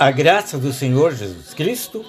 [0.00, 2.02] A graça do Senhor Jesus Cristo,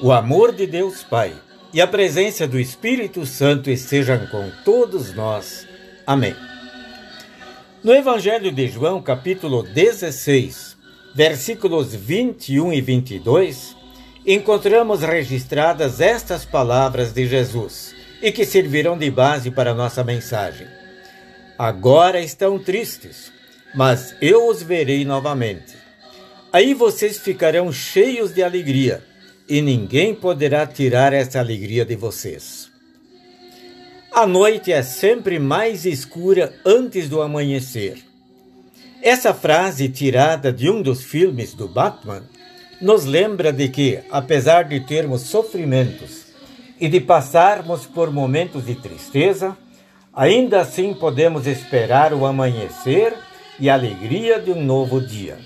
[0.00, 1.32] o amor de Deus Pai
[1.72, 5.64] e a presença do Espírito Santo estejam com todos nós.
[6.04, 6.34] Amém.
[7.80, 10.76] No Evangelho de João, capítulo 16,
[11.14, 13.76] versículos 21 e 22,
[14.26, 20.66] encontramos registradas estas palavras de Jesus e que servirão de base para nossa mensagem.
[21.56, 23.30] Agora estão tristes,
[23.76, 25.81] mas eu os verei novamente
[26.52, 29.02] Aí vocês ficarão cheios de alegria,
[29.48, 32.70] e ninguém poderá tirar essa alegria de vocês.
[34.12, 38.04] A noite é sempre mais escura antes do amanhecer.
[39.00, 42.22] Essa frase, tirada de um dos filmes do Batman,
[42.82, 46.26] nos lembra de que, apesar de termos sofrimentos
[46.78, 49.56] e de passarmos por momentos de tristeza,
[50.12, 53.14] ainda assim podemos esperar o amanhecer
[53.58, 55.38] e a alegria de um novo dia.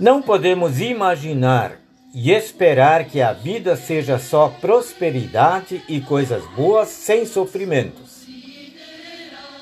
[0.00, 1.72] Não podemos imaginar
[2.14, 8.26] e esperar que a vida seja só prosperidade e coisas boas sem sofrimentos.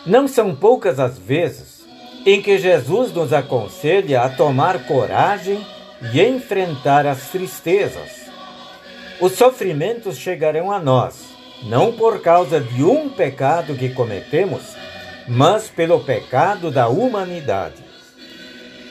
[0.07, 1.85] Não são poucas as vezes
[2.25, 5.67] em que Jesus nos aconselha a tomar coragem
[6.15, 8.29] e enfrentar as tristezas.
[9.21, 11.31] Os sofrimentos chegarão a nós,
[11.65, 14.63] não por causa de um pecado que cometemos,
[15.27, 17.83] mas pelo pecado da humanidade.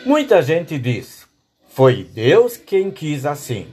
[0.05, 1.16] Muita gente diz:
[1.77, 3.67] foi Deus quem quis assim.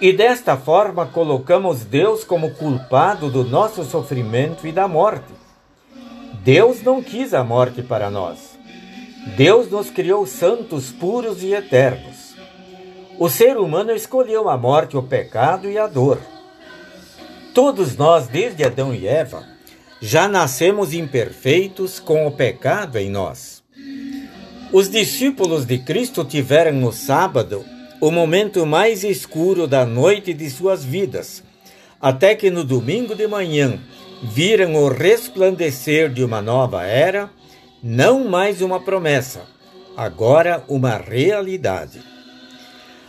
[0.00, 5.30] E desta forma colocamos Deus como culpado do nosso sofrimento e da morte.
[6.42, 8.58] Deus não quis a morte para nós.
[9.36, 12.34] Deus nos criou santos, puros e eternos.
[13.18, 16.18] O ser humano escolheu a morte, o pecado e a dor.
[17.52, 19.44] Todos nós, desde Adão e Eva,
[20.00, 23.57] já nascemos imperfeitos com o pecado em nós.
[24.70, 27.64] Os discípulos de Cristo tiveram no sábado
[28.02, 31.42] o momento mais escuro da noite de suas vidas,
[31.98, 33.80] até que no domingo de manhã
[34.22, 37.30] viram o resplandecer de uma nova era,
[37.82, 39.40] não mais uma promessa,
[39.96, 42.02] agora uma realidade.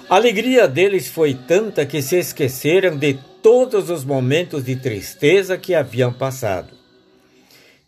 [0.09, 5.75] A alegria deles foi tanta que se esqueceram de todos os momentos de tristeza que
[5.75, 6.69] haviam passado.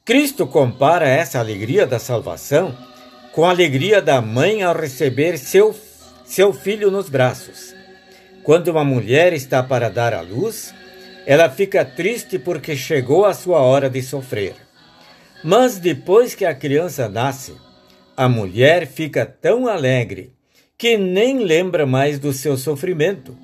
[0.04, 2.76] Cristo compara essa alegria da salvação
[3.32, 5.76] com a alegria da mãe ao receber seu,
[6.26, 7.74] seu filho nos braços.
[8.44, 10.74] Quando uma mulher está para dar à luz,
[11.26, 14.56] ela fica triste porque chegou a sua hora de sofrer.
[15.44, 17.54] Mas depois que a criança nasce,
[18.18, 20.34] a mulher fica tão alegre
[20.78, 23.38] que nem lembra mais do seu sofrimento.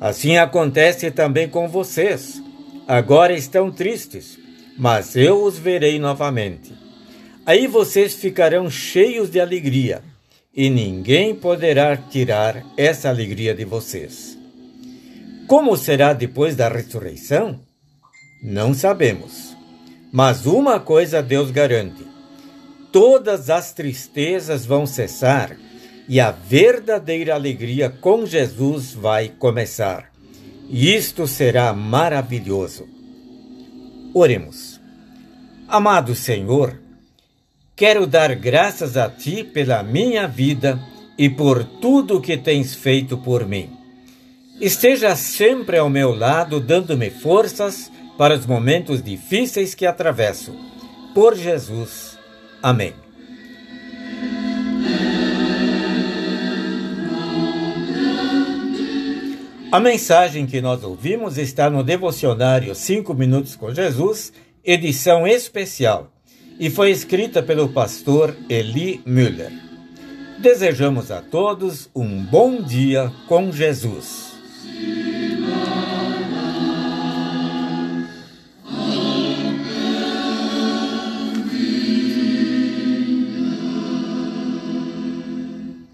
[0.00, 2.42] Assim acontece também com vocês.
[2.86, 4.38] Agora estão tristes,
[4.78, 6.89] mas eu os verei novamente.
[7.46, 10.02] Aí vocês ficarão cheios de alegria,
[10.54, 14.38] e ninguém poderá tirar essa alegria de vocês.
[15.46, 17.60] Como será depois da ressurreição?
[18.42, 19.56] Não sabemos.
[20.12, 22.04] Mas uma coisa Deus garante:
[22.92, 25.56] todas as tristezas vão cessar
[26.08, 30.10] e a verdadeira alegria com Jesus vai começar.
[30.68, 32.88] Isto será maravilhoso.
[34.12, 34.80] Oremos.
[35.68, 36.80] Amado Senhor,
[37.80, 40.78] Quero dar graças a Ti pela minha vida
[41.16, 43.70] e por tudo que tens feito por mim.
[44.60, 50.54] Esteja sempre ao meu lado, dando-me forças para os momentos difíceis que atravesso.
[51.14, 52.18] Por Jesus.
[52.62, 52.92] Amém.
[59.72, 66.12] A mensagem que nós ouvimos está no devocionário 5 Minutos com Jesus, edição especial
[66.60, 69.50] e foi escrita pelo pastor Eli Müller.
[70.38, 74.34] Desejamos a todos um bom dia com Jesus.